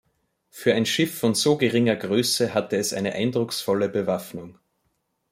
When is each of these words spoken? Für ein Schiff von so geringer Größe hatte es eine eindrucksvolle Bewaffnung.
Für 0.49 0.73
ein 0.73 0.87
Schiff 0.87 1.19
von 1.19 1.35
so 1.35 1.57
geringer 1.57 1.95
Größe 1.95 2.55
hatte 2.55 2.75
es 2.75 2.91
eine 2.91 3.13
eindrucksvolle 3.13 3.87
Bewaffnung. 3.87 4.57